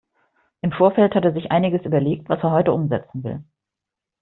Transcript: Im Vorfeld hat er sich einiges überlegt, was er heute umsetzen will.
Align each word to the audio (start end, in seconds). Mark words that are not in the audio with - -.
Im 0.61 0.71
Vorfeld 0.71 1.13
hat 1.13 1.25
er 1.25 1.31
sich 1.31 1.51
einiges 1.51 1.85
überlegt, 1.85 2.27
was 2.27 2.41
er 2.41 2.49
heute 2.49 2.71
umsetzen 2.71 3.23
will. 3.23 3.43